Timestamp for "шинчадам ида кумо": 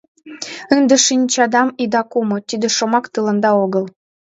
1.05-2.37